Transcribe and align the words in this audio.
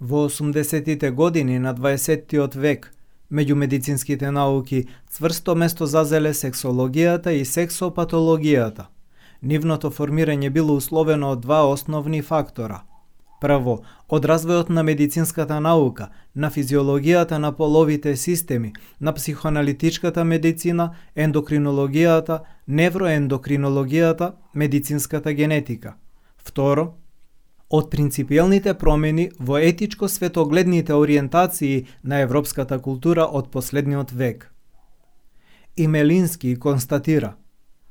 Во 0.00 0.28
80-тите 0.28 1.10
години 1.10 1.58
на 1.58 1.74
20-тиот 1.74 2.54
век, 2.56 2.86
меѓу 3.30 3.54
медицинските 3.54 4.30
науки, 4.30 4.86
цврсто 5.12 5.54
место 5.54 5.86
зазеле 5.86 6.32
сексологијата 6.32 7.34
и 7.36 7.44
сексопатологијата. 7.44 8.86
Нивното 9.42 9.90
формирање 9.90 10.48
било 10.50 10.76
условено 10.80 11.34
од 11.36 11.42
два 11.44 11.66
основни 11.68 12.22
фактора. 12.22 12.80
Прво, 13.44 13.82
од 14.08 14.24
развојот 14.24 14.72
на 14.72 14.82
медицинската 14.82 15.60
наука, 15.60 16.08
на 16.34 16.48
физиологијата 16.50 17.36
на 17.36 17.52
половите 17.52 18.16
системи, 18.16 18.72
на 19.00 19.12
психоаналитичката 19.12 20.24
медицина, 20.24 20.94
ендокринологијата, 21.16 22.40
невроендокринологијата, 22.68 24.32
медицинската 24.54 25.32
генетика. 25.32 25.94
Второ, 26.38 26.94
од 27.70 27.90
принципиелните 27.90 28.74
промени 28.74 29.30
во 29.38 29.58
етичко-светогледните 29.58 30.92
ориентации 30.92 31.86
на 32.02 32.20
европската 32.20 32.78
култура 32.78 33.24
од 33.24 33.50
последниот 33.50 34.12
век. 34.12 34.50
Имелински 35.76 36.56
констатира 36.56 37.36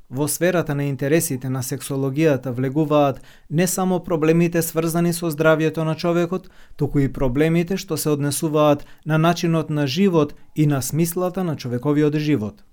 Во 0.10 0.28
сферата 0.28 0.76
на 0.76 0.84
интересите 0.84 1.50
на 1.50 1.62
сексологијата 1.62 2.52
влегуваат 2.52 3.22
не 3.50 3.68
само 3.68 4.00
проблемите 4.04 4.62
сврзани 4.62 5.14
со 5.14 5.30
здравјето 5.30 5.86
на 5.86 5.96
човекот, 5.96 6.50
туку 6.76 7.00
и 7.00 7.14
проблемите 7.14 7.78
што 7.78 7.98
се 7.98 8.10
однесуваат 8.10 8.86
на 9.06 9.18
начинот 9.18 9.70
на 9.70 9.88
живот 9.88 10.34
и 10.56 10.66
на 10.68 10.82
смислата 10.82 11.44
на 11.44 11.56
човековиот 11.56 12.16
живот. 12.16 12.64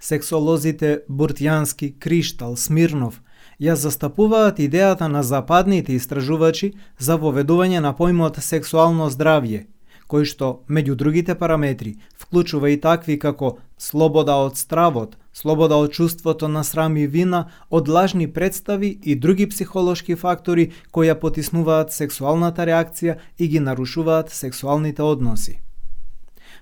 Сексолозите 0.00 1.02
Буртјански, 1.10 1.98
Криштал, 1.98 2.56
Смирнов 2.56 3.20
ја 3.60 3.74
застапуваат 3.74 4.58
идејата 4.58 5.08
на 5.08 5.22
западните 5.22 5.94
истражувачи 5.94 6.74
за 6.98 7.16
воведување 7.16 7.80
на 7.80 7.92
поимот 7.96 8.36
сексуално 8.42 9.08
здравје, 9.10 9.66
кој 10.08 10.24
што, 10.24 10.48
меѓу 10.68 10.94
другите 10.94 11.34
параметри, 11.34 11.96
вклучува 12.20 12.70
и 12.70 12.80
такви 12.80 13.18
како 13.18 13.56
слобода 13.78 14.36
од 14.44 14.56
стравот, 14.56 15.16
слобода 15.32 15.76
од 15.76 15.92
чувството 15.92 16.48
на 16.48 16.64
срам 16.64 16.96
и 16.96 17.06
вина, 17.06 17.50
од 17.70 17.88
лажни 17.88 18.28
представи 18.32 18.98
и 19.02 19.16
други 19.16 19.48
психолошки 19.48 20.14
фактори 20.14 20.72
кои 20.90 21.08
ја 21.08 21.18
потиснуваат 21.20 21.92
сексуалната 21.92 22.66
реакција 22.66 23.18
и 23.38 23.48
ги 23.48 23.60
нарушуваат 23.60 24.30
сексуалните 24.30 25.02
односи. 25.02 25.65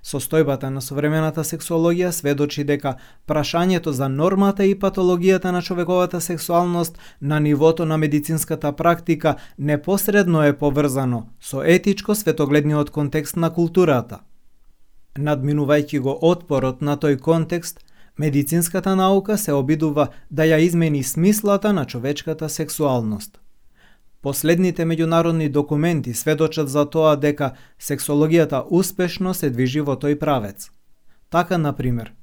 Состојбата 0.05 0.69
на 0.69 0.83
современата 0.85 1.41
сексологија 1.49 2.11
сведочи 2.13 2.65
дека 2.65 2.97
прашањето 3.27 3.91
за 3.91 4.09
нормата 4.09 4.65
и 4.65 4.75
патологијата 4.79 5.51
на 5.51 5.63
човековата 5.63 6.21
сексуалност 6.21 6.99
на 7.21 7.41
нивото 7.41 7.87
на 7.87 7.97
медицинската 7.99 8.73
практика 8.73 9.35
непосредно 9.59 10.43
е 10.45 10.57
поврзано 10.59 11.27
со 11.41 11.63
етичко 11.65 12.15
светогледниот 12.15 12.91
контекст 12.91 13.37
на 13.37 13.51
културата. 13.51 14.21
Надминувајќи 15.19 15.99
го 15.99 16.19
отпорот 16.21 16.83
на 16.83 16.97
тој 16.97 17.17
контекст, 17.21 17.81
медицинската 18.19 18.97
наука 18.97 19.39
се 19.39 19.53
обидува 19.53 20.09
да 20.31 20.43
ја 20.43 20.59
измени 20.59 21.03
смислата 21.03 21.73
на 21.73 21.87
човечката 21.87 22.49
сексуалност. 22.49 23.44
Последните 24.25 24.85
меѓународни 24.89 25.51
документи 25.53 26.15
сведочат 26.15 26.69
за 26.73 26.87
тоа 26.89 27.11
дека 27.21 27.51
сексологијата 27.79 28.63
успешно 28.71 29.35
се 29.35 29.51
движи 29.51 29.83
во 29.85 29.99
тој 30.01 30.17
правец. 30.17 30.71
Така, 31.29 31.59
на 31.59 31.73
пример, 31.77 32.15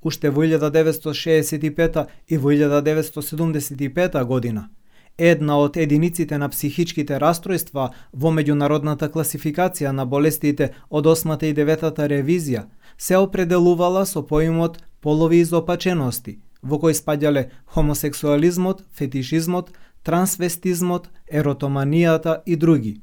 уште 0.00 0.30
во 0.30 0.46
1965 0.48 2.06
и 2.28 2.38
во 2.38 2.52
1975 2.52 4.24
година, 4.24 4.70
една 5.18 5.58
од 5.60 5.76
единиците 5.76 6.38
на 6.38 6.48
психичките 6.48 7.20
растројства 7.20 7.90
во 8.12 8.32
меѓународната 8.32 9.12
класификација 9.12 9.92
на 9.92 10.06
болестите 10.06 10.72
од 10.88 11.04
8 11.04 11.44
и 11.44 11.52
9 11.54 11.92
ревизија 12.14 12.64
се 12.96 13.16
определувала 13.16 14.06
со 14.06 14.22
поимот 14.22 14.80
полови 15.00 15.44
изопачености, 15.44 16.40
во 16.62 16.80
кој 16.80 16.96
спаѓале 16.96 17.50
хомосексуализмот, 17.66 18.84
фетишизмот, 18.96 19.72
трансвестизмот, 20.02 21.10
еротоманијата 21.32 22.40
и 22.46 22.56
други. 22.56 23.00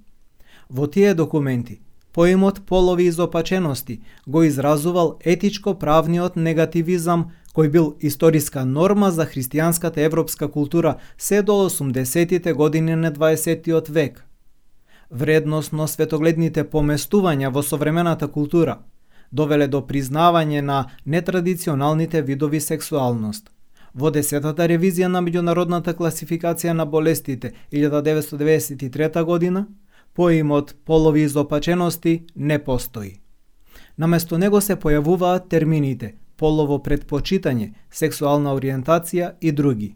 Во 0.69 0.88
тие 0.88 1.13
документи, 1.13 1.80
поимот 2.13 2.66
полови 2.66 3.06
изопачености 3.06 4.02
го 4.28 4.44
изразувал 4.44 5.18
етичко-правниот 5.25 6.36
негативизам 6.36 7.31
кој 7.56 7.69
бил 7.69 7.96
историска 8.00 8.66
норма 8.66 9.12
за 9.12 9.25
христијанската 9.25 9.97
европска 10.06 10.47
култура 10.47 10.97
се 11.18 11.41
до 11.41 11.69
80-тите 11.69 12.53
години 12.53 12.96
на 12.96 13.12
20-тиот 13.12 13.90
век. 13.90 14.24
Вредносно 15.12 15.88
светогледните 15.88 16.63
поместувања 16.63 17.50
во 17.50 17.63
современата 17.63 18.28
култура 18.28 18.80
довеле 19.31 19.68
до 19.68 19.81
признавање 19.81 20.62
на 20.62 20.86
нетрадиционалните 21.06 22.22
видови 22.22 22.59
сексуалност. 22.62 23.52
Во 23.97 24.12
десетата 24.13 24.68
ревизија 24.69 25.08
на 25.09 25.24
меѓународната 25.25 25.96
класификација 25.97 26.74
на 26.78 26.85
болестите 26.85 27.53
1993 27.74 29.24
година, 29.25 29.68
поимот 30.13 30.75
полови 30.85 31.22
изопачености 31.22 32.28
не 32.36 32.59
постои. 32.63 33.19
Наместо 33.97 34.38
него 34.38 34.62
се 34.62 34.75
појавуваат 34.75 35.50
термините 35.50 36.13
полово 36.38 36.78
предпочитање, 36.86 37.72
сексуална 37.90 38.53
ориентација 38.53 39.31
и 39.41 39.52
други. 39.52 39.96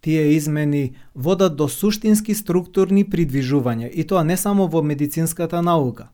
Тие 0.00 0.34
измени 0.34 0.96
водат 1.14 1.56
до 1.56 1.68
суштински 1.68 2.34
структурни 2.34 3.04
придвижувања 3.04 3.88
и 3.94 4.04
тоа 4.04 4.24
не 4.24 4.36
само 4.36 4.66
во 4.66 4.82
медицинската 4.82 5.62
наука. 5.62 6.10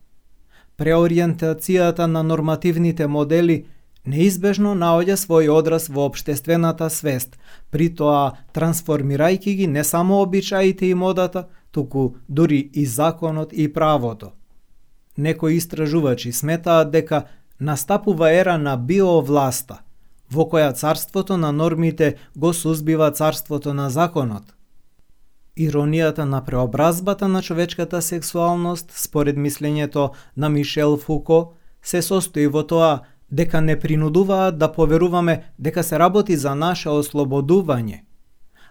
Преориентацијата 0.76 2.06
на 2.06 2.22
нормативните 2.22 3.06
модели 3.06 3.64
неизбежно 4.04 4.74
наоѓа 4.74 5.16
свој 5.20 5.50
одраз 5.52 5.88
во 5.88 6.06
обштествената 6.08 6.90
свест, 6.90 7.38
при 7.70 7.88
тоа 7.88 8.36
трансформирајќи 8.54 9.56
ги 9.56 9.66
не 9.66 9.84
само 9.84 10.20
обичаите 10.22 10.86
и 10.86 10.94
модата, 10.94 11.48
туку 11.70 12.14
дури 12.28 12.70
и 12.72 12.86
законот 12.86 13.52
и 13.52 13.72
правото. 13.72 14.32
Некои 15.18 15.56
истражувачи 15.56 16.32
сметаат 16.32 16.90
дека 16.90 17.24
настапува 17.60 18.32
ера 18.32 18.58
на 18.58 18.76
биовласта, 18.76 19.82
во 20.30 20.46
која 20.46 20.72
царството 20.74 21.36
на 21.36 21.52
нормите 21.52 22.16
го 22.36 22.52
сузбива 22.52 23.10
царството 23.10 23.74
на 23.74 23.90
законот. 23.90 24.54
Иронијата 25.58 26.24
на 26.24 26.44
преобразбата 26.44 27.28
на 27.28 27.42
човечката 27.42 28.02
сексуалност, 28.02 28.92
според 28.94 29.36
мислењето 29.36 30.10
на 30.36 30.48
Мишел 30.48 30.96
Фуко, 30.96 31.52
се 31.82 32.02
состои 32.02 32.46
во 32.46 32.62
тоа 32.62 33.00
дека 33.30 33.60
не 33.60 33.78
принудуваат 33.80 34.58
да 34.58 34.72
поверуваме 34.72 35.42
дека 35.58 35.82
се 35.82 35.98
работи 35.98 36.36
за 36.36 36.54
наше 36.54 36.88
ослободување. 36.88 38.00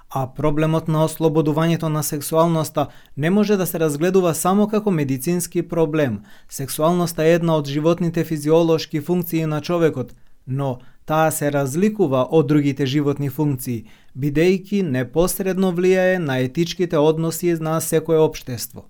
А 0.09 0.27
проблемот 0.27 0.87
на 0.87 1.03
ослободувањето 1.05 1.89
на 1.89 2.03
сексуалноста 2.03 2.87
не 3.17 3.29
може 3.29 3.57
да 3.57 3.65
се 3.65 3.79
разгледува 3.79 4.33
само 4.33 4.67
како 4.67 4.91
медицински 4.91 5.61
проблем. 5.61 6.21
Сексуалноста 6.49 7.23
е 7.23 7.33
една 7.33 7.55
од 7.55 7.67
животните 7.67 8.23
физиолошки 8.23 9.01
функции 9.01 9.45
на 9.45 9.61
човекот, 9.61 10.15
но 10.47 10.79
таа 11.05 11.31
се 11.31 11.51
разликува 11.51 12.27
од 12.31 12.47
другите 12.47 12.85
животни 12.85 13.29
функции, 13.29 13.85
бидејќи 14.17 14.81
непосредно 14.81 15.71
влијае 15.77 16.17
на 16.17 16.39
етичките 16.39 16.97
односи 16.97 17.53
на 17.61 17.79
секое 17.81 18.17
општество. 18.17 18.89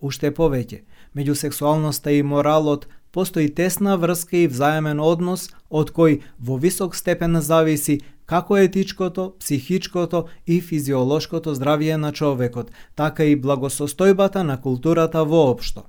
Уште 0.00 0.30
повеќе, 0.30 0.82
меѓу 1.16 1.34
сексуалноста 1.34 2.12
и 2.12 2.22
моралот 2.22 2.86
постои 3.14 3.48
тесна 3.54 3.94
врска 3.96 4.36
и 4.36 4.48
взаемен 4.50 4.98
однос 5.00 5.46
од 5.70 5.92
кој 5.94 6.20
во 6.38 6.56
висок 6.58 6.96
степен 6.98 7.38
зависи 7.40 8.00
како 8.26 8.56
етичкото, 8.58 9.34
психичкото 9.38 10.24
и 10.46 10.60
физиолошкото 10.60 11.54
здравје 11.54 11.96
на 11.96 12.10
човекот, 12.12 12.72
така 12.94 13.24
и 13.24 13.36
благосостојбата 13.40 14.42
на 14.42 14.56
културата 14.60 15.22
воопшто. 15.24 15.84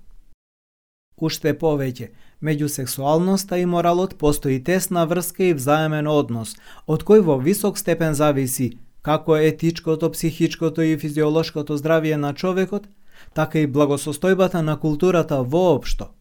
Уште 1.18 1.54
повеќе, 1.58 2.12
меѓу 2.44 2.68
сексуалноста 2.68 3.58
и 3.58 3.66
моралот 3.66 4.18
постои 4.22 4.60
тесна 4.64 5.06
врска 5.06 5.50
и 5.50 5.54
взаемен 5.54 6.08
однос, 6.08 6.54
од 6.86 7.06
кој 7.08 7.24
во 7.26 7.38
висок 7.40 7.80
степен 7.82 8.14
зависи 8.14 8.78
како 9.02 9.38
етичкото, 9.38 10.12
психичкото 10.12 10.82
и 10.82 10.98
физиолошкото 10.98 11.78
здравје 11.78 12.22
на 12.22 12.34
човекот, 12.34 12.86
така 13.34 13.60
и 13.60 13.72
благосостојбата 13.72 14.62
на 14.62 14.78
културата 14.80 15.42
воопшто. 15.42 16.12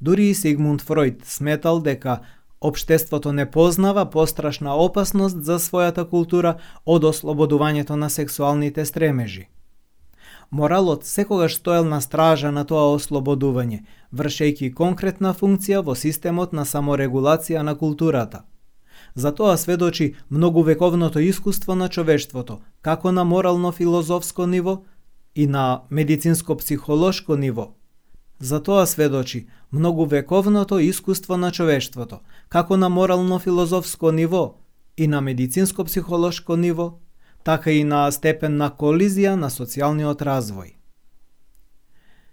Дури 0.00 0.28
и 0.30 0.34
Сигмунд 0.34 0.82
Фройд 0.82 1.24
сметал 1.24 1.80
дека 1.80 2.20
Обштеството 2.64 3.32
не 3.32 3.50
познава 3.50 4.06
пострашна 4.10 4.74
опасност 4.74 5.44
за 5.44 5.58
својата 5.58 6.06
култура 6.08 6.54
од 6.86 7.04
ослободувањето 7.04 7.96
на 7.96 8.08
сексуалните 8.10 8.84
стремежи. 8.84 9.48
Моралот 10.50 11.04
секогаш 11.04 11.56
стоел 11.56 11.84
на 11.84 12.00
стража 12.00 12.50
на 12.50 12.64
тоа 12.64 12.96
ослободување, 12.96 13.82
вршејќи 14.14 14.72
конкретна 14.74 15.34
функција 15.34 15.84
во 15.84 15.94
системот 15.94 16.56
на 16.56 16.64
саморегулација 16.64 17.62
на 17.62 17.76
културата. 17.76 18.44
За 19.14 19.34
тоа 19.34 19.56
сведочи 19.56 20.14
многувековното 20.30 21.18
искуство 21.18 21.74
на 21.74 21.88
човештвото, 21.88 22.60
како 22.82 23.12
на 23.12 23.24
морално-филозофско 23.24 24.46
ниво 24.46 24.82
и 25.34 25.46
на 25.46 25.82
медицинско-психолошко 25.90 27.36
ниво– 27.36 27.72
За 28.40 28.62
тоа 28.62 28.86
сведочи 28.86 29.46
многу 29.72 30.06
вековното 30.06 30.78
искуство 30.78 31.36
на 31.36 31.52
човештвото, 31.52 32.20
како 32.48 32.76
на 32.76 32.88
морално-филозофско 32.88 34.12
ниво 34.12 34.54
и 34.96 35.06
на 35.06 35.22
медицинско-психолошко 35.22 36.56
ниво, 36.56 36.98
така 37.44 37.70
и 37.70 37.84
на 37.84 38.10
степен 38.12 38.56
на 38.56 38.70
колизија 38.70 39.34
на 39.34 39.50
социјалниот 39.50 40.22
развој. 40.22 40.74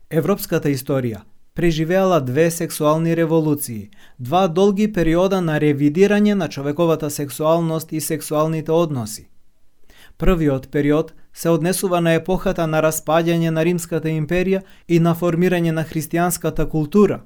Европската 0.10 0.70
историја 0.70 1.24
преживеала 1.54 2.22
две 2.22 2.52
сексуални 2.52 3.16
револуции, 3.16 3.90
два 4.20 4.48
долги 4.48 4.92
периода 4.94 5.42
на 5.42 5.60
ревидирање 5.60 6.34
на 6.34 6.50
човековата 6.50 7.10
сексуалност 7.10 7.92
и 7.92 8.02
сексуалните 8.02 8.72
односи. 8.72 9.31
Првиот 10.22 10.68
период 10.72 11.14
се 11.34 11.50
однесува 11.50 12.00
на 12.02 12.12
епохата 12.14 12.68
на 12.70 12.78
распаѓање 12.86 13.50
на 13.50 13.64
Римската 13.66 14.12
империја 14.14 14.60
и 14.88 15.00
на 15.00 15.16
формирање 15.18 15.72
на 15.74 15.82
христијанската 15.82 16.68
култура, 16.70 17.24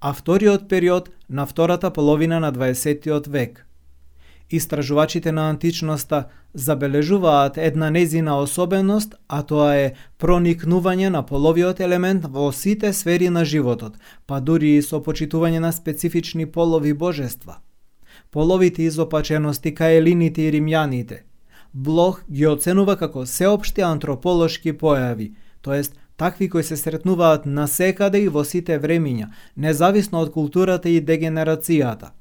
а 0.00 0.12
вториот 0.12 0.68
период 0.68 1.10
на 1.28 1.46
втората 1.46 1.90
половина 1.90 2.38
на 2.40 2.52
20 2.52 3.28
век. 3.28 3.66
Истражувачите 4.50 5.32
на 5.32 5.48
античноста 5.50 6.24
забележуваат 6.54 7.58
една 7.58 7.90
незина 7.90 8.38
особеност, 8.38 9.14
а 9.28 9.42
тоа 9.42 9.74
е 9.74 9.92
проникнување 10.18 11.08
на 11.08 11.26
половиот 11.26 11.80
елемент 11.80 12.30
во 12.30 12.52
сите 12.52 12.92
сфери 12.92 13.28
на 13.28 13.44
животот, 13.44 13.98
па 14.26 14.40
дури 14.40 14.76
и 14.76 14.82
со 14.82 15.02
почитување 15.02 15.58
на 15.58 15.72
специфични 15.72 16.46
полови 16.46 16.94
божества. 16.94 17.58
Половите 18.30 18.82
изопачености 18.82 19.74
кај 19.74 19.98
елините 19.98 20.46
и 20.46 20.52
римјаните. 20.52 21.26
Блох 21.76 22.22
ги 22.32 22.46
оценува 22.48 22.96
како 22.96 23.26
сеопшти 23.28 23.84
антрополошки 23.84 24.72
појави, 24.72 25.34
тоест 25.60 25.98
такви 26.16 26.48
кои 26.48 26.64
се 26.64 26.76
сретнуваат 26.76 27.44
насекаде 27.46 28.22
и 28.24 28.28
во 28.28 28.44
сите 28.44 28.78
времиња, 28.80 29.32
независно 29.56 30.24
од 30.24 30.32
културата 30.32 30.88
и 30.88 31.02
дегенерацијата– 31.04 32.12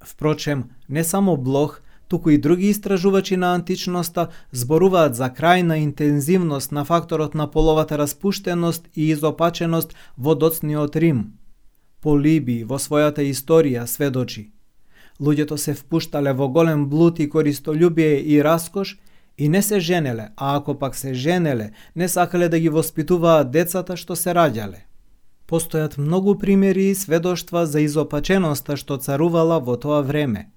Впрочем, 0.00 0.64
не 0.88 1.04
само 1.04 1.36
Блох, 1.36 1.80
туку 2.08 2.30
и 2.30 2.38
други 2.38 2.66
истражувачи 2.68 3.36
на 3.36 3.54
античноста 3.54 4.28
зборуваат 4.52 5.14
за 5.14 5.30
крајна 5.30 5.74
интензивност 5.74 6.72
на 6.72 6.84
факторот 6.84 7.34
на 7.34 7.50
половата 7.50 7.98
распуштеност 7.98 8.88
и 8.96 9.10
изопаченост 9.10 9.94
во 10.18 10.34
доцниот 10.34 10.96
Рим. 10.96 11.32
Полиби 12.00 12.64
во 12.64 12.78
својата 12.78 13.26
историја 13.26 13.86
сведочи. 13.86 14.52
Луѓето 15.20 15.56
се 15.56 15.74
впуштале 15.74 16.32
во 16.32 16.48
голем 16.48 16.86
блуд 16.88 17.18
и 17.18 17.28
користолюбие 17.28 18.20
и 18.22 18.42
раскош 18.44 18.98
и 19.38 19.48
не 19.48 19.62
се 19.62 19.80
женеле, 19.80 20.28
а 20.36 20.56
ако 20.56 20.78
пак 20.78 20.96
се 20.96 21.14
женеле, 21.14 21.70
не 21.96 22.08
сакале 22.08 22.48
да 22.48 22.58
ги 22.58 22.68
воспитуваат 22.68 23.50
децата 23.50 23.96
што 23.96 24.16
се 24.16 24.34
раѓале. 24.34 24.84
Постојат 25.48 25.98
многу 25.98 26.34
примери 26.38 26.90
и 26.90 26.94
сведоштва 26.94 27.66
за 27.66 27.80
изопаченоста 27.80 28.76
што 28.76 28.98
царувала 28.98 29.58
во 29.58 29.76
тоа 29.76 30.02
време. 30.02 30.50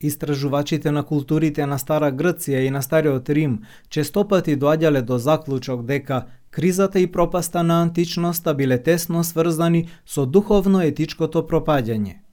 Истражувачите 0.00 0.90
на 0.90 1.02
културите 1.02 1.66
на 1.66 1.78
Стара 1.78 2.10
Грција 2.12 2.66
и 2.66 2.70
на 2.70 2.82
Стариот 2.82 3.30
Рим 3.30 3.62
честопати 3.88 4.56
доаѓале 4.56 5.00
до 5.02 5.18
заклучок 5.18 5.84
дека 5.84 6.26
кризата 6.50 7.00
и 7.00 7.06
пропаста 7.06 7.62
на 7.62 7.82
античноста 7.82 8.54
биле 8.54 8.78
тесно 8.82 9.24
сврзани 9.24 9.88
со 10.04 10.26
духовно-етичкото 10.26 11.46
пропаѓање. 11.46 12.23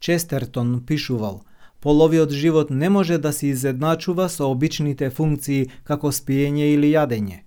Честертон 0.00 0.82
пишувал– 0.86 1.42
половиот 1.80 2.30
живот 2.30 2.70
не 2.70 2.88
може 2.88 3.18
да 3.18 3.32
се 3.32 3.46
изедначува 3.46 4.28
со 4.28 4.50
обичните 4.50 5.10
функции 5.10 5.70
како 5.84 6.12
спиење 6.12 6.74
или 6.74 6.92
јадење. 6.92 7.44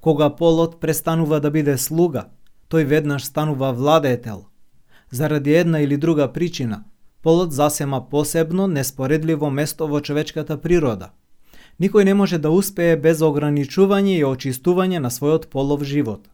Кога 0.00 0.30
полот 0.30 0.80
престанува 0.80 1.40
да 1.40 1.50
биде 1.50 1.78
слуга, 1.78 2.28
тој 2.70 2.84
веднаш 2.84 3.24
станува 3.24 3.72
владетел. 3.72 4.46
Заради 5.10 5.54
една 5.54 5.80
или 5.80 5.96
друга 5.96 6.28
причина, 6.32 6.84
полот 7.22 7.52
засема 7.52 8.08
посебно, 8.10 8.66
неспоредливо 8.66 9.50
место 9.50 9.86
во 9.86 10.00
човечката 10.00 10.58
природа. 10.58 11.10
Никој 11.80 12.04
не 12.04 12.14
може 12.14 12.38
да 12.38 12.50
успее 12.50 12.96
без 12.96 13.22
ограничување 13.22 14.18
и 14.18 14.24
очистување 14.24 14.98
на 14.98 15.10
својот 15.10 15.46
полов 15.46 15.82
живот. 15.84 16.26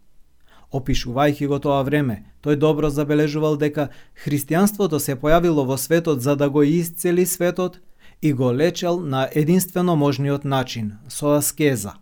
Опишувајќи 0.75 1.47
го 1.47 1.61
тоа 1.63 1.83
време, 1.87 2.17
тој 2.43 2.59
добро 2.59 2.91
забележувал 2.91 3.57
дека 3.57 3.91
христијанството 4.25 4.99
се 4.99 5.15
појавило 5.15 5.63
во 5.69 5.77
светот 5.79 6.23
за 6.23 6.35
да 6.37 6.49
го 6.51 6.65
исцели 6.67 7.27
светот 7.27 7.79
и 8.23 8.33
го 8.33 8.51
лечел 8.53 8.99
на 9.01 9.29
единствено 9.35 9.95
можниот 9.97 10.45
начин, 10.45 10.97
со 11.09 11.37
аскеза. 11.39 11.95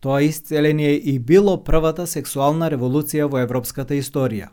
Тоа 0.00 0.22
исцеление 0.22 0.94
и 0.94 1.18
било 1.18 1.56
првата 1.64 2.06
сексуална 2.06 2.68
револуција 2.70 3.30
во 3.32 3.40
европската 3.40 3.96
историја. 3.96 4.50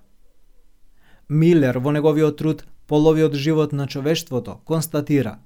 Милер 1.30 1.80
во 1.84 1.92
неговиот 1.92 2.38
труд 2.38 2.66
Половиот 2.88 3.34
живот 3.34 3.72
на 3.74 3.88
човештвото 3.88 4.60
констатира 4.66 5.38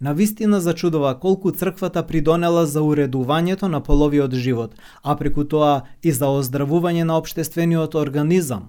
Навистина 0.00 0.60
зачудува 0.60 1.14
колку 1.20 1.50
црквата 1.50 2.02
придонела 2.06 2.66
за 2.66 2.80
уредувањето 2.80 3.68
на 3.68 3.80
половиот 3.80 4.34
живот, 4.34 4.74
а 5.02 5.16
преку 5.16 5.44
тоа 5.44 5.82
и 6.02 6.12
за 6.12 6.26
оздравување 6.26 7.04
на 7.04 7.16
обштествениот 7.16 7.94
организам. 7.94 8.68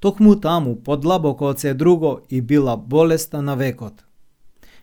Токму 0.00 0.36
таму, 0.36 0.76
подлабоко 0.76 1.50
од 1.50 1.60
се 1.60 1.74
друго, 1.74 2.20
и 2.30 2.40
била 2.40 2.76
болеста 2.76 3.42
на 3.42 3.56
векот. 3.56 4.04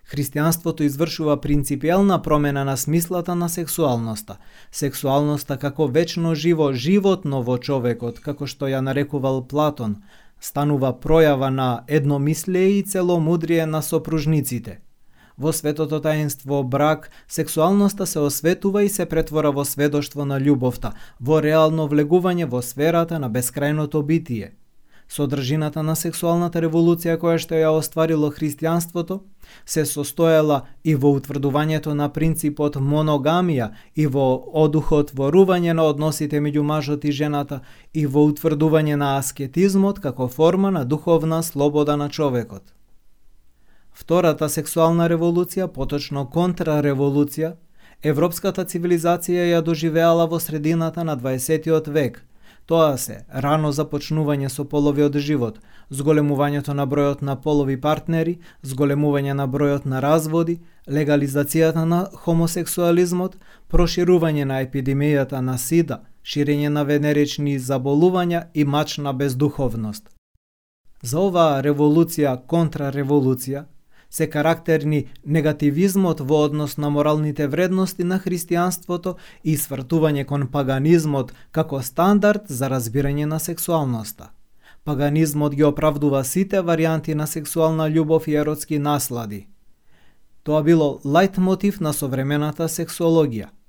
Христијанството 0.05 0.83
извршува 0.83 1.37
принципијална 1.37 2.21
промена 2.21 2.65
на 2.65 2.77
смислата 2.77 3.35
на 3.35 3.49
сексуалноста. 3.49 4.37
Сексуалноста 4.71 5.57
како 5.57 5.87
вечно 5.87 6.35
живо 6.35 6.73
животно 6.73 7.41
во 7.41 7.57
човекот, 7.57 8.19
како 8.19 8.45
што 8.45 8.67
ја 8.67 8.83
нарекувал 8.83 9.47
Платон, 9.47 10.03
станува 10.41 10.91
пројава 10.93 11.49
на 11.49 11.85
едномислие 11.87 12.79
и 12.79 12.83
целомудрие 12.83 13.65
на 13.65 13.81
сопружниците. 13.81 14.84
Во 15.37 15.53
светото 15.53 15.99
таинство 15.99 16.63
брак, 16.63 17.09
сексуалноста 17.27 18.05
се 18.05 18.19
осветува 18.19 18.83
и 18.83 18.89
се 18.89 19.05
претвора 19.05 19.51
во 19.51 19.65
сведоштво 19.65 20.25
на 20.25 20.39
љубовта, 20.39 20.93
во 21.19 21.41
реално 21.41 21.87
влегување 21.87 22.45
во 22.45 22.61
сферата 22.61 23.19
на 23.19 23.29
бескрајното 23.29 24.03
битие– 24.03 24.53
Содржината 25.07 25.83
на 25.83 25.93
сексуалната 25.95 26.61
револуција 26.63 27.15
која 27.21 27.37
што 27.41 27.57
ја 27.59 27.69
остварило 27.77 28.31
христијанството 28.33 29.19
се 29.65 29.85
состоела 29.85 30.63
и 30.83 30.95
во 30.95 31.11
утврдувањето 31.17 31.93
на 31.93 32.09
принципот 32.09 32.79
моногамија 32.81 33.69
и 33.95 34.07
во 34.07 34.25
одухотворување 34.65 35.77
на 35.77 35.85
односите 35.93 36.41
меѓу 36.41 36.63
мажот 36.63 37.05
и 37.05 37.11
жената 37.11 37.61
и 37.93 38.05
во 38.05 38.25
утврдување 38.31 38.95
на 38.95 39.17
аскетизмот 39.19 39.99
како 39.99 40.27
форма 40.27 40.71
на 40.71 40.85
духовна 40.85 41.43
слобода 41.43 41.95
на 41.97 42.09
човекот. 42.09 42.74
Втората 43.95 44.49
сексуална 44.49 45.09
револуција, 45.09 45.67
поточно 45.67 46.25
контрареволуција, 46.27 47.55
европската 48.03 48.65
цивилизација 48.65 49.49
ја 49.55 49.61
доживеала 49.61 50.27
во 50.27 50.39
средината 50.39 51.03
на 51.03 51.17
20 51.17 51.91
век– 51.91 52.23
Тоа 52.65 52.97
се 52.97 53.15
рано 53.45 53.69
започнување 53.77 54.47
со 54.49 54.63
половиот 54.65 55.17
живот, 55.21 55.59
зголемувањето 55.93 56.73
на 56.73 56.87
бројот 56.89 57.21
на 57.21 57.35
полови 57.41 57.75
партнери, 57.81 58.39
зголемување 58.63 59.35
на 59.37 59.45
бројот 59.47 59.85
на 59.85 59.99
разводи, 60.01 60.55
легализацијата 60.89 61.83
на 61.85 61.99
хомосексуализмот, 62.23 63.37
проширување 63.69 64.49
на 64.49 64.63
епидемијата 64.65 65.43
на 65.45 65.59
сида, 65.61 65.99
ширење 66.23 66.73
на 66.73 66.83
венерични 66.89 67.59
заболувања 67.59 68.47
и 68.53 68.65
мачна 68.65 69.13
бездуховност. 69.13 70.09
За 71.03 71.21
оваа 71.21 71.61
револуција, 71.61 72.33
контрареволуција, 72.49 73.65
се 74.09 74.27
карактерни 74.29 75.07
негативизмот 75.25 76.19
во 76.19 76.43
однос 76.45 76.77
на 76.77 76.89
моралните 76.89 77.47
вредности 77.47 78.03
на 78.03 78.19
христијанството 78.19 79.15
и 79.43 79.57
свртување 79.57 80.25
кон 80.25 80.47
паганизмот 80.47 81.33
како 81.51 81.81
стандард 81.81 82.47
за 82.47 82.69
разбирање 82.69 83.25
на 83.25 83.39
сексуалноста. 83.39 84.29
Паганизмот 84.83 85.55
ги 85.55 85.63
оправдува 85.63 86.23
сите 86.23 86.61
варианти 86.61 87.15
на 87.15 87.27
сексуална 87.27 87.89
љубов 87.89 88.27
и 88.27 88.35
еротски 88.35 88.79
наслади. 88.79 89.47
Тоа 90.43 90.63
било 90.63 90.99
лајт 91.05 91.37
мотив 91.37 91.79
на 91.81 91.93
современата 91.93 92.69
сексологија– 92.69 93.49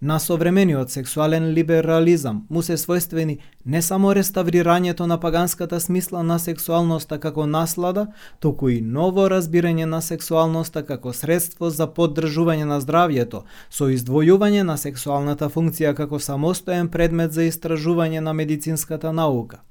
На 0.00 0.20
современиот 0.20 0.90
сексуален 0.90 1.48
либерализам 1.54 2.44
му 2.50 2.60
се 2.62 2.76
својствени 2.78 3.40
не 3.64 3.80
само 3.82 4.12
реставрирањето 4.14 5.06
на 5.10 5.16
паганската 5.20 5.80
смисла 5.80 6.22
на 6.22 6.38
сексуалноста 6.38 7.18
како 7.18 7.46
наслада, 7.46 8.06
туку 8.38 8.68
и 8.68 8.80
ново 8.80 9.26
разбирање 9.28 9.90
на 9.90 10.00
сексуалноста 10.00 10.84
како 10.86 11.12
средство 11.12 11.70
за 11.70 11.86
поддржување 11.86 12.64
на 12.64 12.78
здравјето, 12.80 13.42
со 13.70 13.90
издвојување 13.90 14.62
на 14.62 14.76
сексуалната 14.76 15.48
функција 15.48 15.94
како 15.94 16.18
самостоен 16.18 16.88
предмет 16.88 17.32
за 17.32 17.50
истражување 17.50 18.20
на 18.20 18.32
медицинската 18.32 19.12
наука. 19.12 19.64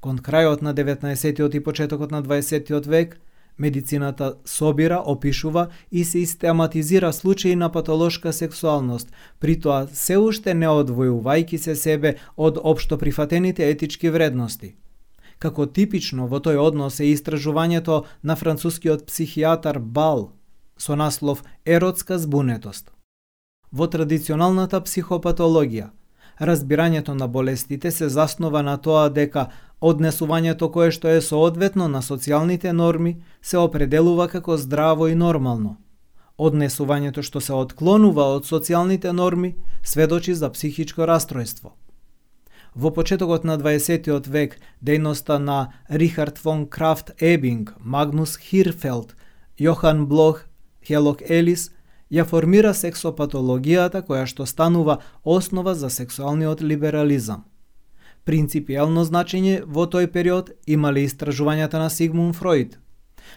Кон 0.00 0.18
крајот 0.18 0.62
на 0.62 0.74
19. 0.74 1.54
и 1.54 1.60
почетокот 1.60 2.10
на 2.10 2.22
20. 2.22 2.88
век, 2.88 3.20
Медицината 3.58 4.34
собира, 4.44 5.02
опишува 5.06 5.68
и 5.92 6.04
систематизира 6.04 7.12
случаи 7.12 7.56
на 7.56 7.72
патолошка 7.72 8.32
сексуалност, 8.32 9.12
при 9.40 9.60
тоа 9.60 9.86
се 9.92 10.18
уште 10.18 10.54
не 10.54 10.66
одвојувајки 10.66 11.56
се 11.56 11.76
себе 11.76 12.14
од 12.36 12.58
општо 12.62 12.98
прифатените 12.98 13.70
етички 13.70 14.10
вредности– 14.10 14.74
Како 15.42 15.64
типично 15.66 16.28
во 16.30 16.38
тој 16.38 16.60
однос 16.62 17.00
е 17.02 17.08
истражувањето 17.10 17.96
на 18.22 18.36
францускиот 18.38 19.00
психијатар 19.08 19.80
Бал 19.96 20.28
со 20.78 20.94
наслов 20.94 21.42
Еротска 21.66 22.18
збунетост. 22.24 22.92
Во 23.72 23.88
традиционалната 23.90 24.78
психопатологија, 24.86 25.88
разбирањето 26.38 27.16
на 27.18 27.26
болестите 27.26 27.90
се 27.90 28.08
заснова 28.08 28.62
на 28.62 28.76
тоа 28.76 29.08
дека 29.10 29.48
однесувањето 29.82 30.70
кое 30.72 30.92
што 30.94 31.10
е 31.10 31.20
соодветно 31.20 31.88
на 31.88 32.02
социјалните 32.02 32.72
норми 32.72 33.16
се 33.42 33.58
определува 33.58 34.28
како 34.28 34.56
здраво 34.56 35.08
и 35.08 35.14
нормално. 35.14 35.76
Однесувањето 36.38 37.22
што 37.22 37.40
се 37.40 37.52
отклонува 37.52 38.28
од 38.36 38.46
социјалните 38.46 39.12
норми 39.12 39.56
сведочи 39.82 40.34
за 40.34 40.50
психичко 40.50 41.06
расстройство. 41.06 41.74
Во 42.74 42.90
почетокот 42.90 43.44
на 43.44 43.58
20-тиот 43.58 44.26
век, 44.26 44.56
дејноста 44.80 45.36
на 45.38 45.72
Рихард 45.90 46.38
фон 46.38 46.66
Крафт 46.66 47.12
Ебинг, 47.20 47.74
Магнус 47.78 48.38
Хирфелд, 48.38 49.16
Јохан 49.58 50.06
Блох, 50.06 50.46
Хелок 50.80 51.20
Елис– 51.28 51.70
ја 52.12 52.26
формира 52.28 52.74
сексопатологијата 52.76 54.02
која 54.04 54.26
што 54.28 54.44
станува 54.46 54.98
основа 55.24 55.74
за 55.74 55.88
сексуалниот 55.90 56.60
либерализам. 56.60 57.44
Принципијално 58.24 59.04
значење 59.04 59.62
во 59.66 59.86
тој 59.90 60.06
период 60.14 60.50
имале 60.66 61.04
истражувањата 61.08 61.78
на 61.82 61.90
Сигмунд 61.90 62.36
Фройд. 62.36 62.78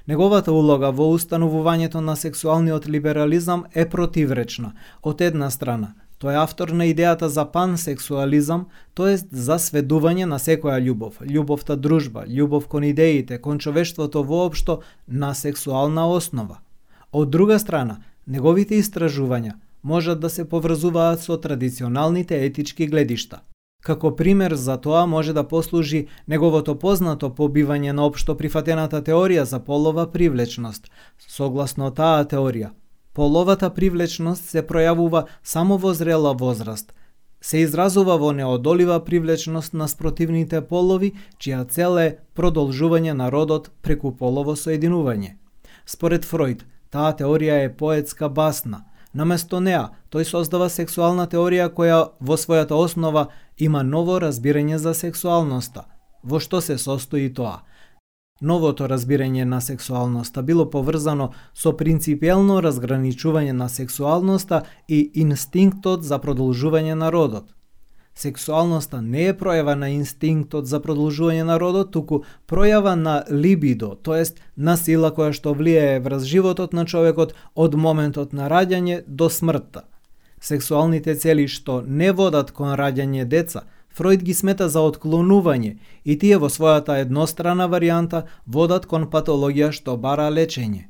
Неговата 0.07 0.53
улога 0.53 0.89
во 0.91 1.09
установувањето 1.13 2.01
на 2.01 2.15
сексуалниот 2.15 2.87
либерализам 2.87 3.65
е 3.73 3.85
противречна. 3.89 4.73
Од 5.01 5.21
една 5.21 5.49
страна, 5.49 5.93
тој 6.21 6.33
е 6.33 6.41
автор 6.41 6.69
на 6.69 6.85
идејата 6.85 7.25
за 7.25 7.45
пансексуализам, 7.45 8.65
тоест 8.93 9.27
за 9.31 9.59
сведување 9.59 10.25
на 10.25 10.39
секоја 10.39 10.81
љубов, 10.81 11.21
љубовта 11.21 11.75
дружба, 11.75 12.25
љубов 12.27 12.67
кон 12.67 12.83
идеите, 12.83 13.37
кон 13.37 13.59
човештвото 13.59 14.23
воопшто 14.23 14.81
на 15.07 15.33
сексуална 15.33 16.07
основа. 16.07 16.59
Од 17.11 17.29
друга 17.29 17.59
страна, 17.59 18.01
Неговите 18.25 18.79
истражувања 18.81 19.51
можат 19.83 20.19
да 20.19 20.29
се 20.29 20.47
поврзуваат 20.49 21.21
со 21.21 21.37
традиционалните 21.37 22.39
етички 22.45 22.87
гледишта. 22.87 23.41
Како 23.85 24.09
пример 24.15 24.55
за 24.57 24.77
тоа 24.81 25.05
може 25.05 25.33
да 25.33 25.43
послужи 25.47 26.07
неговото 26.27 26.73
познато 26.81 27.29
побивање 27.29 27.93
на 27.93 28.07
општо 28.09 28.33
прифатената 28.37 29.01
теорија 29.05 29.43
за 29.45 29.59
полова 29.59 30.07
привлечност. 30.11 30.89
Согласно 31.27 31.91
таа 31.91 32.25
теорија, 32.25 32.71
половата 33.13 33.69
привлечност 33.69 34.49
се 34.49 34.65
пројавува 34.65 35.25
само 35.43 35.77
во 35.77 35.93
зрела 35.93 36.33
возраст, 36.33 36.93
се 37.41 37.61
изразува 37.61 38.17
во 38.17 38.31
неодолива 38.31 38.99
привлечност 39.05 39.73
на 39.73 39.87
спротивните 39.87 40.61
полови, 40.61 41.13
чија 41.37 41.65
цел 41.69 41.99
е 42.01 42.17
продолжување 42.35 43.13
на 43.13 43.29
родот 43.29 43.69
преку 43.81 44.17
полово 44.17 44.55
соединување. 44.55 45.35
Според 45.85 46.25
Фройд, 46.25 46.65
Таа 46.95 47.11
теорија 47.11 47.55
е 47.65 47.71
поетска 47.75 48.29
басна. 48.31 48.85
Наместо 49.11 49.59
неа, 49.59 49.89
тој 50.11 50.23
создава 50.29 50.69
сексуална 50.71 51.25
теорија 51.27 51.65
која 51.75 51.97
во 52.19 52.37
својата 52.39 52.77
основа 52.79 53.25
има 53.57 53.83
ново 53.83 54.19
разбирање 54.19 54.77
за 54.77 54.93
сексуалноста. 54.93 55.85
Во 56.23 56.39
што 56.39 56.61
се 56.61 56.77
состои 56.77 57.29
тоа? 57.33 57.61
Новото 58.41 58.87
разбирање 58.91 59.45
на 59.45 59.61
сексуалноста 59.61 60.41
било 60.43 60.65
поврзано 60.69 61.29
со 61.53 61.71
принципиелно 61.71 62.59
разграничување 62.61 63.53
на 63.53 63.69
сексуалноста 63.69 64.63
и 64.87 65.11
инстинктот 65.15 66.03
за 66.03 66.19
продолжување 66.19 66.95
на 66.99 67.11
родот. 67.11 67.53
Сексуалноста 68.15 69.01
не 69.01 69.27
е 69.27 69.33
пројава 69.33 69.75
на 69.75 69.89
инстинктот 69.91 70.67
за 70.67 70.79
продолжување 70.79 71.43
на 71.47 71.57
родот, 71.59 71.91
туку 71.91 72.23
пројава 72.47 72.95
на 72.95 73.23
либидо, 73.31 73.95
тоест 73.95 74.39
на 74.55 74.75
сила 74.77 75.11
која 75.15 75.31
што 75.31 75.55
влијае 75.55 75.99
врз 76.03 76.23
животот 76.23 76.73
на 76.73 76.85
човекот 76.85 77.35
од 77.55 77.75
моментот 77.75 78.33
на 78.33 78.47
раѓање 78.51 79.03
до 79.07 79.29
смртта. 79.29 79.87
Сексуалните 80.45 81.15
цели 81.15 81.47
што 81.49 81.75
не 81.99 82.11
водат 82.17 82.51
кон 82.57 82.75
раѓање 82.77 83.23
деца, 83.25 83.63
Фройд 83.97 84.23
ги 84.27 84.33
смета 84.33 84.65
за 84.69 84.81
отклонување 84.85 85.77
и 86.03 86.15
тие 86.21 86.37
во 86.41 86.49
својата 86.53 86.97
еднострана 87.01 87.65
варијанта 87.71 88.19
водат 88.55 88.85
кон 88.91 89.07
патологија 89.13 89.71
што 89.77 89.95
бара 90.03 90.27
лечење. 90.35 90.83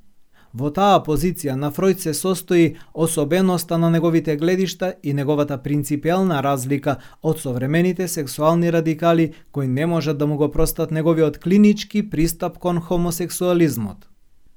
Во 0.62 0.72
таа 0.78 0.98
позиција 1.06 1.56
на 1.62 1.70
Фройд 1.78 2.02
се 2.02 2.14
состои 2.14 2.66
особеноста 3.06 3.78
на 3.78 3.92
неговите 3.94 4.36
гледишта 4.42 4.94
и 5.04 5.14
неговата 5.14 5.58
принципиална 5.68 6.42
разлика 6.44 6.98
од 7.22 7.40
современите 7.40 8.08
сексуални 8.08 8.74
радикали 8.78 9.34
кои 9.52 9.68
не 9.68 9.86
можат 9.86 10.18
да 10.18 10.28
му 10.28 10.38
го 10.38 10.52
простат 10.52 10.92
неговиот 10.92 11.40
клинички 11.40 12.10
пристап 12.10 12.58
кон 12.58 12.82
хомосексуализмот. 12.82 14.15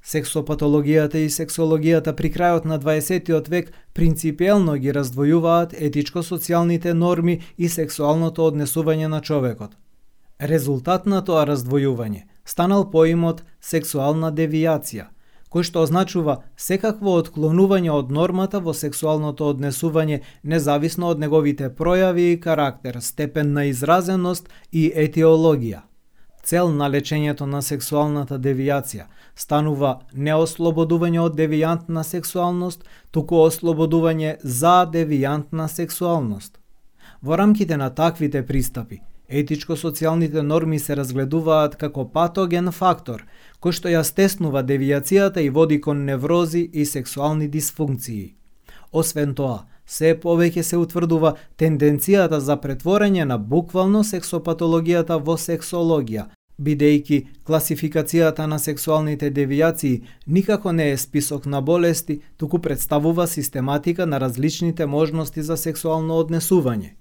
Сексопатологијата 0.08 1.20
и 1.20 1.28
сексологијата 1.28 2.14
при 2.16 2.30
крајот 2.32 2.64
на 2.64 2.78
20. 2.80 3.48
век 3.48 3.72
принципиелно 3.92 4.76
ги 4.80 4.94
раздвојуваат 4.96 5.74
етичко-социјалните 5.88 6.94
норми 6.94 7.40
и 7.58 7.68
сексуалното 7.68 8.46
однесување 8.50 9.08
на 9.12 9.20
човекот. 9.20 9.76
Резултат 10.40 11.06
на 11.06 11.20
тоа 11.24 11.44
раздвојување 11.44 12.24
станал 12.44 12.88
поимот 12.90 13.44
сексуална 13.60 14.32
девијација– 14.32 15.08
кој 15.52 15.64
што 15.64 15.82
означува 15.86 16.38
секакво 16.60 17.16
отклонување 17.22 17.92
од 17.94 18.12
нормата 18.12 18.60
во 18.64 18.74
сексуалното 18.76 19.48
однесување 19.54 20.20
независно 20.54 21.12
од 21.12 21.20
неговите 21.24 21.70
пројави 21.80 22.32
и 22.32 22.40
карактер, 22.40 23.00
степен 23.00 23.52
на 23.52 23.64
изразеност 23.72 24.48
и 24.72 24.88
етиологија. 25.06 25.88
Цел 26.49 26.71
на 26.73 26.87
лечењето 26.88 27.45
на 27.45 27.59
сексуалната 27.62 28.38
девијација 28.40 29.02
станува 29.37 29.90
не 30.14 30.33
ослободување 30.33 31.19
од 31.21 31.35
девијантна 31.37 32.05
сексуалност, 32.11 32.87
туку 33.11 33.43
ослободување 33.49 34.31
за 34.43 34.87
девијантна 34.95 35.67
сексуалност. 35.69 36.57
Во 37.23 37.37
рамките 37.37 37.76
на 37.76 37.90
таквите 37.90 38.43
пристапи, 38.47 39.02
етичко-социјалните 39.28 40.40
норми 40.52 40.78
се 40.78 40.97
разгледуваат 40.97 41.76
како 41.76 42.07
патоген 42.17 42.73
фактор– 42.73 43.26
кој 43.61 43.76
што 43.81 43.93
ја 43.93 44.00
стеснува 44.12 44.64
девијацијата 44.64 45.45
и 45.45 45.50
води 45.50 45.81
кон 45.81 46.05
неврози 46.09 46.64
и 46.73 46.87
сексуални 46.87 47.49
дисфункции. 47.49 48.37
Освен 48.93 49.35
тоа, 49.35 49.67
се 49.85 50.14
повеќе 50.25 50.62
се 50.62 50.81
утврдува 50.81 51.35
тенденцијата 51.61 52.40
за 52.40 52.57
претворање 52.57 53.28
на 53.28 53.38
буквално 53.38 54.00
сексопатологијата 54.00 55.21
во 55.21 55.37
сексологија, 55.37 56.28
бидејќи 56.58 57.18
класификацијата 57.46 58.46
на 58.46 58.58
сексуалните 58.58 59.30
девијации 59.30 60.02
никако 60.26 60.72
не 60.72 60.90
е 60.92 60.96
список 60.96 61.46
на 61.46 61.60
болести, 61.60 62.20
туку 62.36 62.58
представува 62.58 63.26
систематика 63.26 64.06
на 64.06 64.20
различните 64.20 64.86
можности 64.86 65.42
за 65.42 65.56
сексуално 65.56 66.18
однесување. 66.18 66.94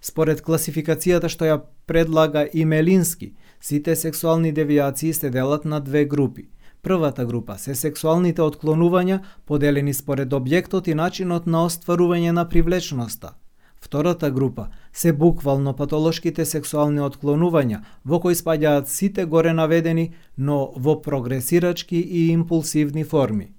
Според 0.00 0.42
класификацијата 0.42 1.28
што 1.28 1.44
ја 1.44 1.60
предлага 1.86 2.46
и 2.52 2.64
Мелински, 2.64 3.34
сите 3.60 3.96
сексуални 3.96 4.54
девијации 4.54 5.12
се 5.12 5.30
делат 5.30 5.64
на 5.64 5.80
две 5.80 6.04
групи. 6.04 6.48
Првата 6.82 7.26
група 7.26 7.58
се 7.58 7.74
сексуалните 7.74 8.42
отклонувања 8.42 9.20
поделени 9.44 9.94
според 9.94 10.32
објектот 10.32 10.88
и 10.88 10.94
начинот 10.94 11.46
на 11.46 11.66
остварување 11.66 12.32
на 12.32 12.48
привлечноста. 12.48 13.34
Втората 13.80 14.30
група 14.30 14.66
се 14.92 15.12
буквално 15.12 15.72
патолошките 15.76 16.44
сексуални 16.44 17.00
отклонувања, 17.00 17.80
во 18.04 18.20
кои 18.20 18.34
спаѓаат 18.34 18.86
сите 18.92 19.24
горе 19.24 19.52
наведени, 19.52 20.10
но 20.38 20.72
во 20.76 21.00
прогресирачки 21.02 21.96
и 21.96 22.28
импулсивни 22.30 23.04
форми. 23.04 23.52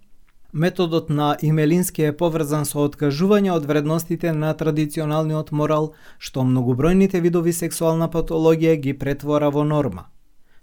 Методот 0.54 1.10
на 1.10 1.38
Имелински 1.42 2.04
е 2.04 2.16
поврзан 2.18 2.66
со 2.68 2.82
откажување 2.84 3.54
од 3.54 3.66
вредностите 3.66 4.34
на 4.36 4.52
традиционалниот 4.54 5.52
морал, 5.52 5.94
што 6.20 6.44
многобројните 6.44 7.22
видови 7.24 7.54
сексуална 7.56 8.10
патологија 8.12 8.76
ги 8.76 8.94
претвора 8.94 9.50
во 9.50 9.64
норма. 9.64 10.10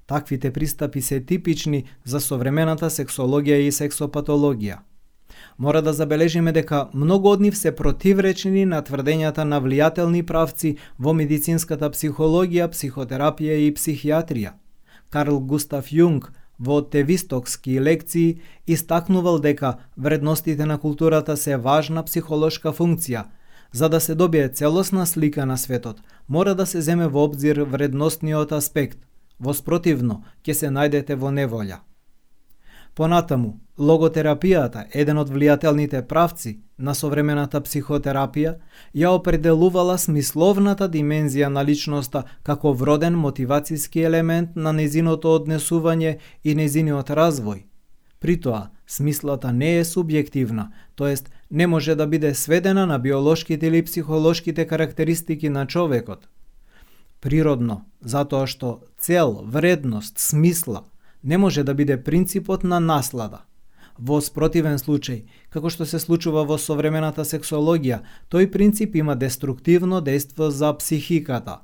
Таквите 0.06 0.52
пристапи 0.52 1.02
се 1.02 1.20
типични 1.20 1.84
за 2.04 2.20
современата 2.20 2.90
сексологија 2.90 3.64
и 3.64 3.72
сексопатологија. 3.72 4.78
Мора 5.58 5.82
да 5.82 5.92
забележиме 5.92 6.52
дека 6.52 6.88
многу 6.94 7.28
од 7.28 7.40
нив 7.40 7.56
се 7.56 7.74
противречни 7.76 8.64
на 8.64 8.82
тврдењата 8.82 9.44
на 9.44 9.60
влијателни 9.60 10.22
правци 10.26 10.76
во 10.98 11.12
медицинската 11.12 11.90
психологија, 11.90 12.68
психотерапија 12.74 13.56
и 13.66 13.72
психијатрија. 13.74 14.52
Карл 15.10 15.40
Густав 15.40 15.90
Јунг 15.92 16.30
во 16.58 16.80
Тевистокски 16.82 17.80
лекции 17.80 18.40
истакнувал 18.66 19.38
дека 19.38 19.74
вредностите 19.96 20.66
на 20.66 20.78
културата 20.78 21.36
се 21.36 21.56
важна 21.56 22.04
психолошка 22.04 22.72
функција. 22.72 23.24
За 23.72 23.88
да 23.88 24.00
се 24.00 24.14
добие 24.14 24.48
целосна 24.48 25.06
слика 25.06 25.46
на 25.46 25.58
светот, 25.58 26.00
мора 26.28 26.54
да 26.54 26.66
се 26.66 26.80
земе 26.80 27.08
во 27.08 27.24
обзир 27.24 27.60
вредностниот 27.62 28.52
аспект. 28.52 28.98
Во 29.40 29.54
спротивно, 29.54 30.22
ќе 30.42 30.52
се 30.52 30.70
најдете 30.72 31.14
во 31.14 31.30
неволја. 31.30 31.78
Понатаму, 32.98 33.60
логотерапијата, 33.78 34.80
еден 34.90 35.20
од 35.22 35.28
влијателните 35.30 36.00
правци 36.10 36.56
на 36.86 36.94
современата 36.98 37.60
психотерапија, 37.62 38.56
ја 39.02 39.12
определувала 39.14 39.94
смисловната 40.02 40.88
димензија 40.90 41.46
на 41.46 41.62
личноста 41.68 42.24
како 42.42 42.72
вроден 42.80 43.20
мотивацијски 43.26 44.02
елемент 44.10 44.56
на 44.56 44.72
незиното 44.80 45.36
однесување 45.38 46.16
и 46.42 46.56
незиниот 46.58 47.14
развој. 47.20 47.62
При 48.18 48.36
тоа, 48.40 48.72
смислата 48.86 49.52
не 49.52 49.76
е 49.78 49.86
субјективна, 49.86 50.66
тоест 50.96 51.30
не 51.50 51.66
може 51.66 51.94
да 51.94 52.06
биде 52.06 52.34
сведена 52.34 52.86
на 52.86 52.98
биолошките 52.98 53.66
или 53.66 53.84
психолошките 53.84 54.66
карактеристики 54.66 55.48
на 55.48 55.66
човекот. 55.66 56.28
Природно, 57.20 57.84
затоа 58.00 58.46
што 58.46 58.80
цел, 58.98 59.44
вредност, 59.46 60.18
смисла 60.18 60.88
не 61.24 61.38
може 61.38 61.64
да 61.64 61.74
биде 61.74 62.02
принципот 62.04 62.64
на 62.64 62.80
наслада. 62.80 63.42
Во 63.98 64.20
спротивен 64.22 64.78
случај, 64.78 65.24
како 65.50 65.70
што 65.70 65.86
се 65.86 65.98
случува 65.98 66.44
во 66.46 66.58
современата 66.58 67.24
сексологија, 67.26 68.02
тој 68.30 68.50
принцип 68.50 68.94
има 68.94 69.16
деструктивно 69.16 69.98
дејство 70.00 70.48
за 70.48 70.70
психиката. 70.78 71.58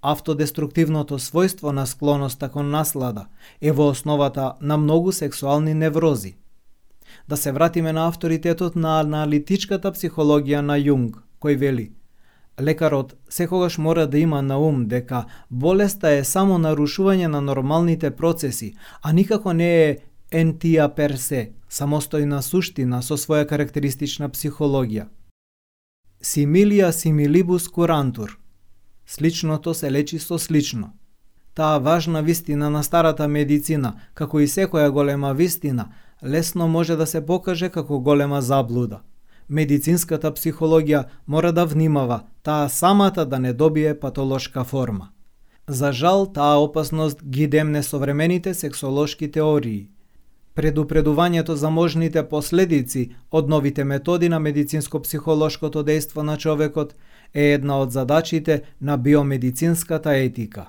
Автодеструктивното 0.00 1.18
својство 1.18 1.72
на 1.72 1.84
склоноста 1.86 2.48
кон 2.48 2.70
наслада 2.70 3.26
е 3.60 3.72
во 3.72 3.90
основата 3.90 4.54
на 4.60 4.76
многу 4.76 5.12
сексуални 5.12 5.74
неврози. 5.74 6.36
Да 7.28 7.36
се 7.36 7.52
вратиме 7.52 7.92
на 7.92 8.08
авторитетот 8.08 8.76
на 8.76 9.00
аналитичката 9.00 9.92
психологија 9.92 10.60
на 10.60 10.78
Јунг, 10.78 11.20
кој 11.40 11.56
вели 11.56 11.97
Лекарот 12.60 13.14
секогаш 13.28 13.78
мора 13.78 14.06
да 14.06 14.18
има 14.18 14.42
на 14.42 14.58
ум 14.58 14.86
дека 14.86 15.24
болеста 15.50 16.10
е 16.10 16.24
само 16.24 16.58
нарушување 16.58 17.26
на 17.26 17.40
нормалните 17.40 18.10
процеси, 18.10 18.74
а 19.02 19.12
никако 19.12 19.52
не 19.52 19.68
е 19.84 19.96
ентија 20.32 20.88
персе, 20.94 21.52
самостојна 21.70 22.40
суштина 22.42 23.02
со 23.02 23.16
своја 23.16 23.46
карактеристична 23.46 24.28
психологија. 24.28 25.06
Симилија 26.22 26.90
симилибус 26.90 27.68
курантур. 27.68 28.38
Сличното 29.06 29.74
се 29.74 29.92
лечи 29.92 30.18
со 30.18 30.38
слично. 30.38 30.92
Таа 31.54 31.78
важна 31.78 32.22
вистина 32.22 32.70
на 32.70 32.82
старата 32.82 33.28
медицина, 33.28 33.94
како 34.14 34.40
и 34.40 34.46
секоја 34.46 34.90
голема 34.90 35.32
вистина, 35.34 35.88
лесно 36.24 36.68
може 36.68 36.96
да 36.96 37.06
се 37.06 37.26
покаже 37.26 37.68
како 37.68 38.00
голема 38.00 38.42
заблуда. 38.42 39.00
Медицинската 39.48 40.32
психологија 40.32 41.04
мора 41.26 41.52
да 41.52 41.66
внимава 41.66 42.20
таа 42.42 42.68
самата 42.68 43.26
да 43.26 43.38
не 43.38 43.52
добие 43.52 44.00
патолошка 44.00 44.64
форма. 44.64 45.08
За 45.68 45.92
жал, 45.92 46.26
таа 46.32 46.56
опасност 46.56 47.24
ги 47.24 47.46
демне 47.46 47.82
современите 47.82 48.54
сексолошки 48.54 49.30
теории– 49.30 49.88
предупредувањето 50.58 51.54
за 51.54 51.70
можните 51.70 52.24
последици 52.28 53.10
од 53.30 53.48
новите 53.48 53.84
методи 53.84 54.28
на 54.28 54.40
медицинско-психолошкото 54.42 55.84
дејство 55.86 56.24
на 56.26 56.34
човекот 56.36 56.94
е 57.34 57.52
една 57.54 57.76
од 57.78 57.92
задачите 57.94 58.62
на 58.80 58.96
биомедицинската 58.96 60.16
етика. 60.16 60.66